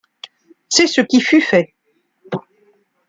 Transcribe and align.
C’est 0.67 0.87
ce 0.87 1.01
qui 1.01 1.21
fut 1.21 1.41
fait. 1.41 1.75